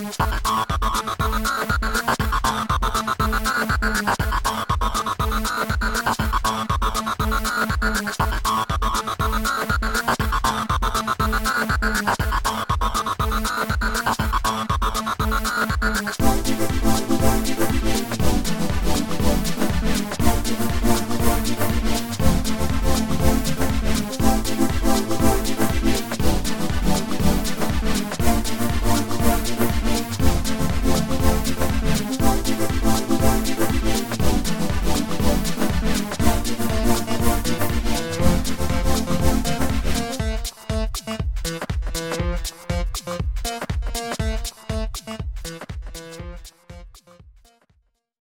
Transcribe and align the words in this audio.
Bye. 0.00 0.27